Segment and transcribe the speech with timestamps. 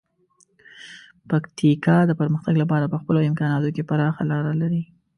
[1.29, 4.83] پکتیکا د پرمختګ لپاره په خپلو امکاناتو کې پراخه لاره لري.